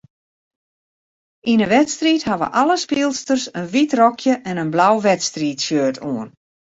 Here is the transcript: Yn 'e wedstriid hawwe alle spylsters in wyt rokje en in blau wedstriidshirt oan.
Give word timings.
Yn 1.51 1.61
'e 1.63 1.67
wedstriid 1.73 2.23
hawwe 2.29 2.47
alle 2.61 2.75
spylsters 2.83 3.45
in 3.59 3.65
wyt 3.73 3.91
rokje 3.99 4.33
en 4.49 4.59
in 4.63 4.73
blau 4.75 4.93
wedstriidshirt 5.05 5.97
oan. 6.11 6.29